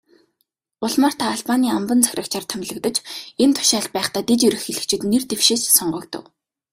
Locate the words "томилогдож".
2.51-2.97